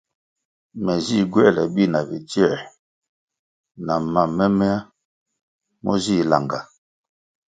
Me 0.83 0.93
zih 1.05 1.25
gywoēle 1.33 1.63
bi 1.73 1.83
na 1.93 2.01
bidzie 2.09 2.49
na 3.85 3.95
mam 4.13 4.31
momeya 4.37 4.77
mo 5.83 5.93
zih 6.03 6.25
langah. 6.31 6.65